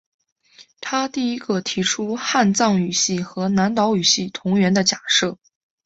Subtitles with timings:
[0.79, 5.37] 他第一个提出汉藏语系和南岛语系同源的假设。